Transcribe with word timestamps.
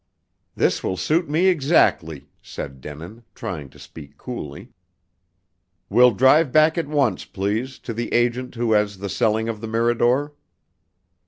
"This 0.55 0.83
will 0.83 0.97
suit 0.97 1.29
me 1.29 1.45
exactly," 1.45 2.27
said 2.41 2.81
Denin, 2.81 3.21
trying 3.35 3.69
to 3.69 3.77
speak 3.77 4.17
coolly. 4.17 4.71
"We'll 5.91 6.09
drive 6.15 6.51
back 6.51 6.75
at 6.75 6.87
once, 6.87 7.23
please, 7.23 7.77
to 7.77 7.93
the 7.93 8.11
agent 8.11 8.55
who 8.55 8.71
has 8.71 8.97
the 8.97 9.09
selling 9.09 9.47
of 9.47 9.61
the 9.61 9.67
Mirador." 9.67 10.33